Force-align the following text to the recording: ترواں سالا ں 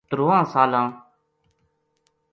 ترواں 0.09 0.43
سالا 0.51 0.81
ں 0.85 0.87